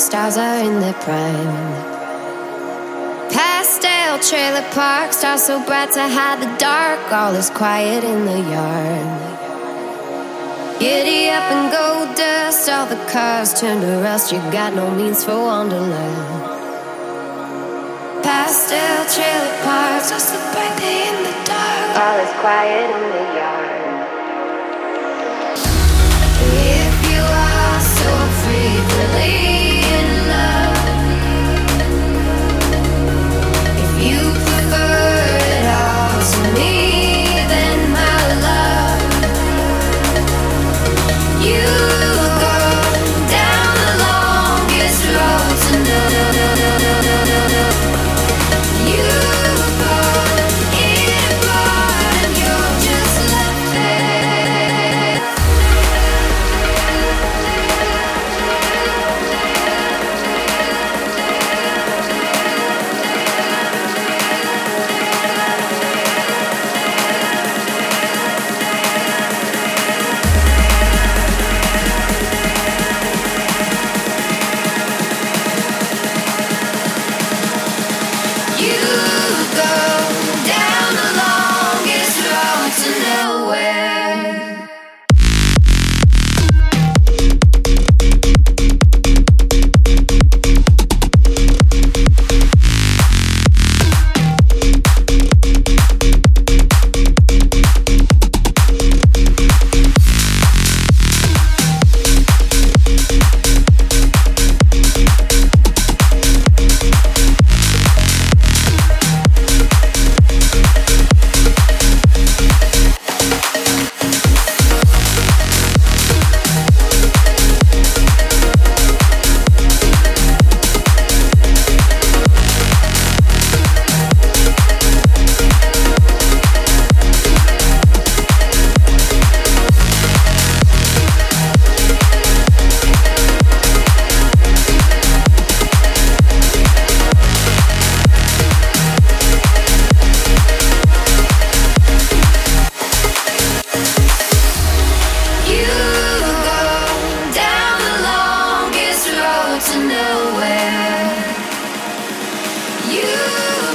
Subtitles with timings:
[0.00, 1.90] stars are in their prime.
[3.30, 7.12] Pastel trailer park, stars so bright to hide the dark.
[7.12, 9.20] All is quiet in the yard.
[10.80, 14.32] Giddy up and go dust, all the cars turn to rust.
[14.32, 16.48] You got no means for wonderland.
[18.24, 21.88] Pastel trailer park, stars so bright in the dark.
[22.02, 23.29] All is quiet in the yard.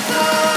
[0.07, 0.54] Oh.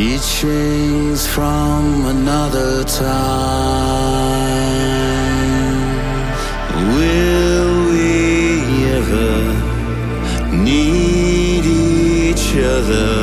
[0.00, 3.10] Teachings from another time.
[6.96, 9.34] Will we ever
[10.56, 13.19] need each other?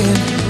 [0.00, 0.49] On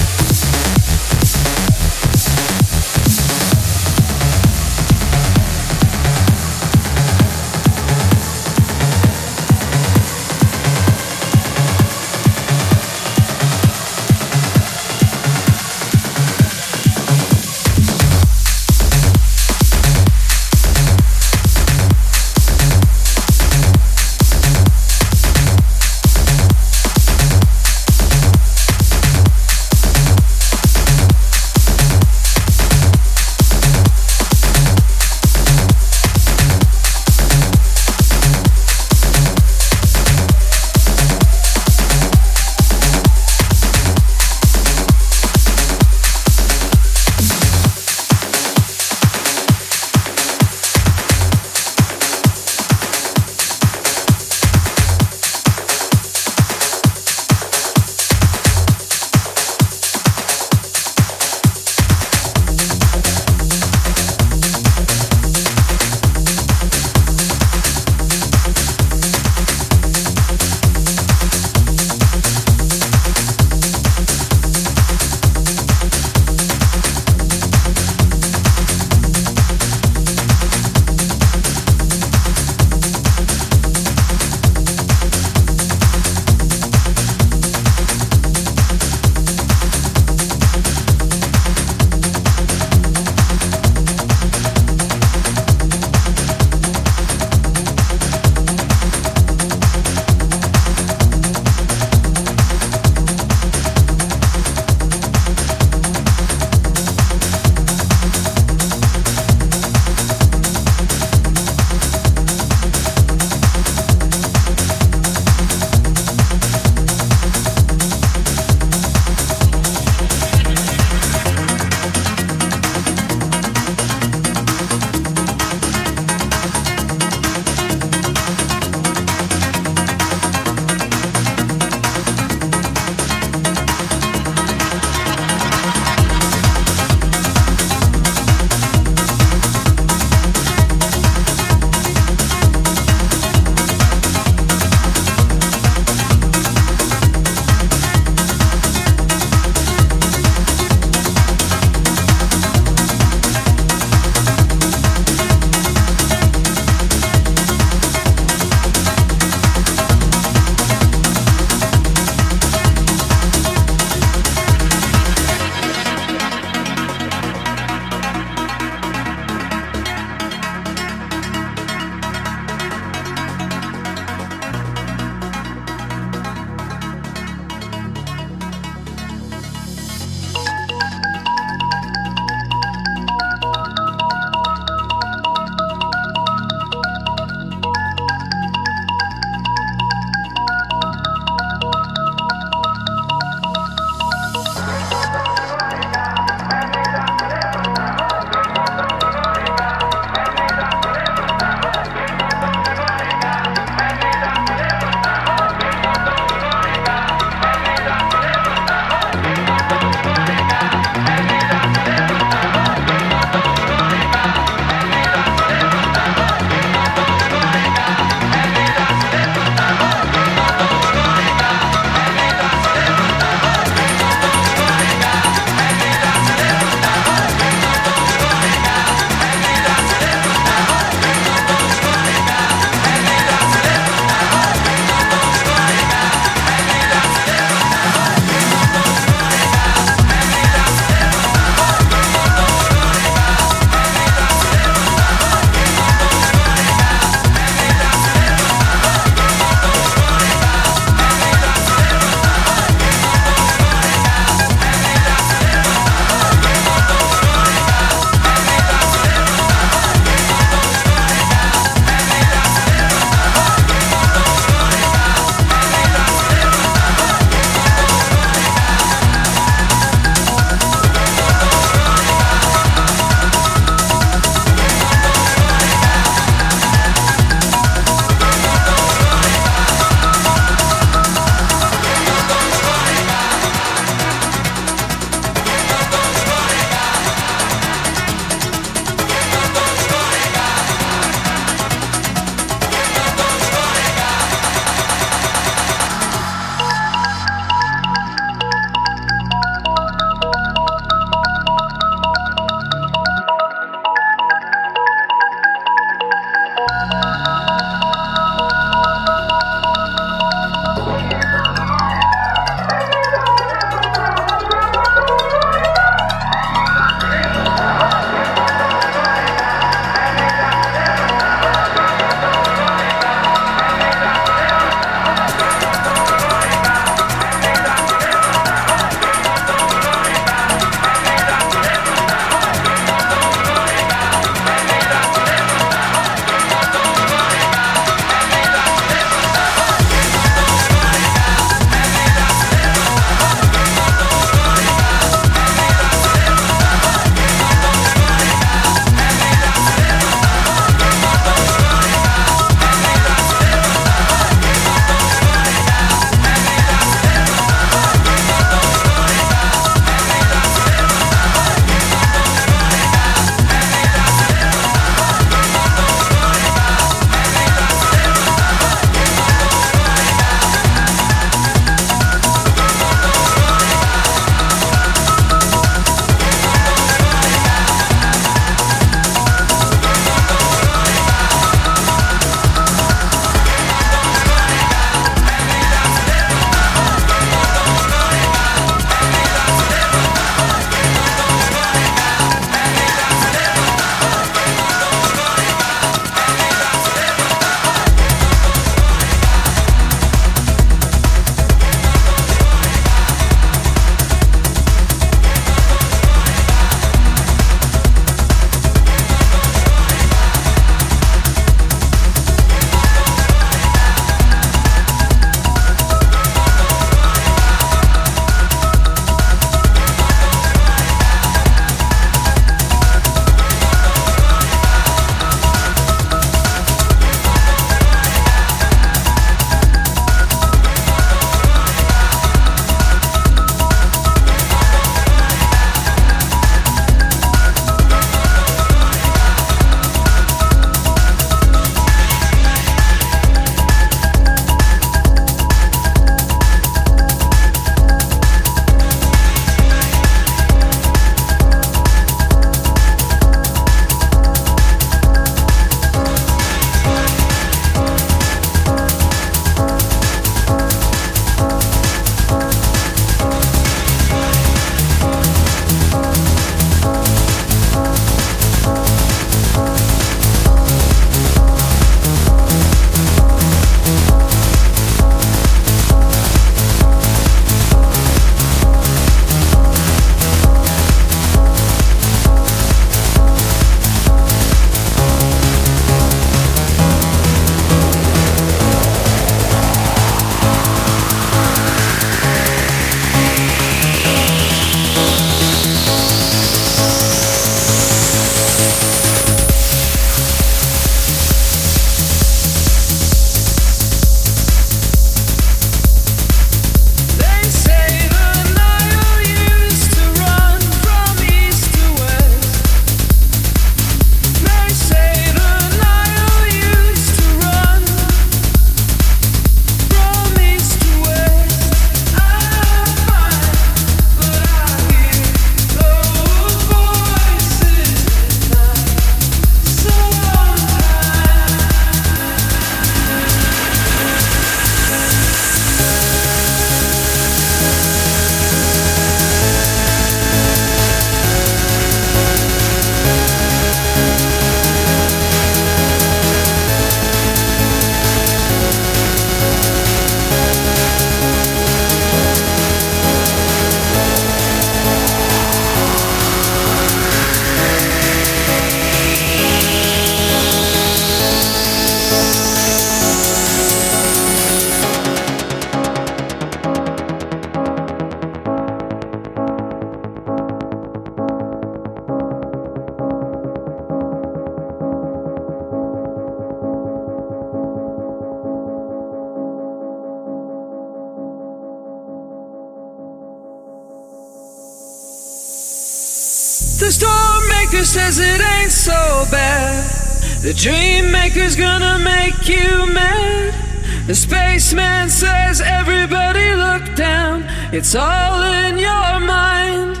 [590.54, 594.06] The dream maker's gonna make you mad.
[594.06, 597.44] The spaceman says everybody look down.
[597.72, 600.00] It's all in your mind.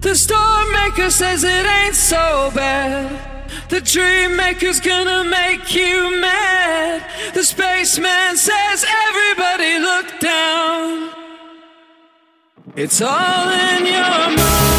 [0.00, 3.20] The storm maker says it ain't so bad.
[3.68, 7.04] The dream maker's gonna make you mad.
[7.34, 11.10] The spaceman says everybody look down.
[12.76, 14.77] It's all in your mind.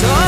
[0.00, 0.27] It's